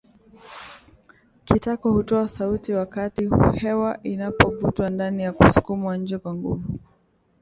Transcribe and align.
Kitako 1.45 1.91
hutoa 1.91 2.27
sauti 2.27 2.73
wakati 2.73 3.29
hewa 3.53 4.03
inapovutwa 4.03 4.89
ndani 4.89 5.23
na 5.23 5.33
kusukumwa 5.33 5.97
nje 5.97 6.17
kwa 6.17 6.33
nguvu 6.35 6.63